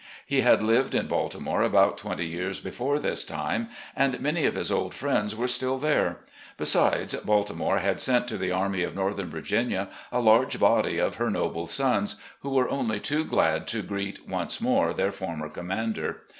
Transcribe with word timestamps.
He 0.25 0.41
had 0.41 0.63
lived 0.63 0.95
in 0.95 1.05
Baltimore 1.05 1.61
about 1.61 1.95
twenty 1.99 2.25
years 2.25 2.59
before 2.59 2.97
this 2.97 3.23
time, 3.23 3.69
and 3.95 4.19
many 4.19 4.47
of 4.47 4.55
his 4.55 4.71
old 4.71 4.95
friends 4.95 5.35
were 5.35 5.47
still 5.47 5.77
there; 5.77 6.21
besides, 6.57 7.13
Baltimore 7.17 7.77
had 7.77 8.01
sent 8.01 8.27
to 8.29 8.37
the 8.39 8.51
Army 8.51 8.81
of 8.81 8.95
Northern 8.95 9.29
Virginia 9.29 9.89
a 10.11 10.19
large 10.19 10.59
body 10.59 10.97
of 10.97 11.17
her 11.17 11.29
noble 11.29 11.67
sons, 11.67 12.15
who 12.39 12.49
were 12.49 12.67
only 12.67 12.99
too 12.99 13.23
glad 13.23 13.67
to 13.67 13.83
greet 13.83 14.27
once 14.27 14.59
more 14.59 14.91
their 14.91 15.11
former 15.11 15.49
commander. 15.49 16.21